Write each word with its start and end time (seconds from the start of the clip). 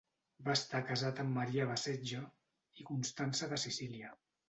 Va 0.45 0.55
estar 0.59 0.81
casat 0.87 1.21
amb 1.25 1.35
Maria 1.41 1.69
Baseggio 1.73 2.25
i 2.83 2.91
Constança 2.91 3.55
de 3.57 3.65
Sicília. 3.69 4.15